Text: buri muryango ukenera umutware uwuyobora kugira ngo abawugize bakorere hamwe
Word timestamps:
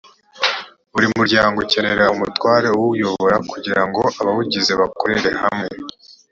buri 0.93 1.07
muryango 1.17 1.55
ukenera 1.65 2.05
umutware 2.15 2.67
uwuyobora 2.77 3.37
kugira 3.51 3.81
ngo 3.87 4.01
abawugize 4.19 4.73
bakorere 4.81 5.29
hamwe 5.43 5.69